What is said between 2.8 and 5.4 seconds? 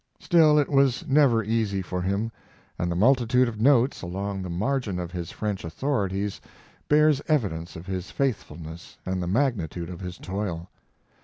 the multitude of notes along the margin of his